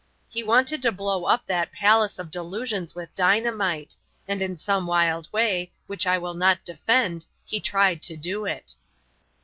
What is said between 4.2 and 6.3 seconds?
and in some wild way, which I